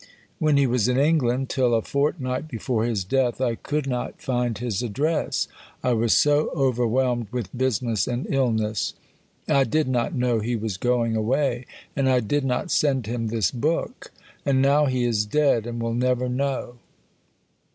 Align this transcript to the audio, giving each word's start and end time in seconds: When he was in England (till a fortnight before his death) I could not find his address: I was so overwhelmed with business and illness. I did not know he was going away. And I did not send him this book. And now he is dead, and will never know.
When 0.39 0.57
he 0.57 0.65
was 0.65 0.87
in 0.87 0.97
England 0.97 1.47
(till 1.49 1.75
a 1.75 1.83
fortnight 1.83 2.47
before 2.47 2.85
his 2.85 3.03
death) 3.03 3.39
I 3.39 3.53
could 3.53 3.85
not 3.85 4.19
find 4.19 4.57
his 4.57 4.81
address: 4.81 5.47
I 5.83 5.93
was 5.93 6.17
so 6.17 6.49
overwhelmed 6.55 7.27
with 7.29 7.55
business 7.55 8.07
and 8.07 8.25
illness. 8.33 8.95
I 9.47 9.63
did 9.63 9.87
not 9.87 10.15
know 10.15 10.39
he 10.39 10.55
was 10.55 10.77
going 10.77 11.15
away. 11.15 11.67
And 11.95 12.09
I 12.09 12.19
did 12.19 12.43
not 12.43 12.71
send 12.71 13.05
him 13.05 13.27
this 13.27 13.51
book. 13.51 14.09
And 14.43 14.59
now 14.59 14.85
he 14.87 15.05
is 15.05 15.23
dead, 15.27 15.67
and 15.67 15.79
will 15.79 15.93
never 15.93 16.27
know. 16.27 16.77